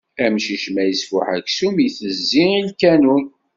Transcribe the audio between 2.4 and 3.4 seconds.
i lkanun.